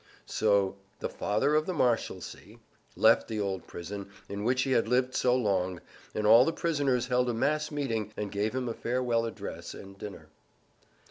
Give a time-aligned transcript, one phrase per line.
[0.25, 2.57] So "The Father of the Marshalsea"
[2.95, 5.79] left the old prison, in which he had lived so long,
[6.15, 9.95] and all the prisoners held a mass meeting and gave him a farewell address and
[9.95, 10.29] a dinner.